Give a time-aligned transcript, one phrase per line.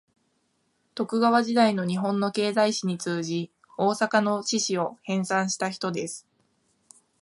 [0.95, 6.27] 徳川時代の日本の経済史に通じ、大阪の市史を編纂した人です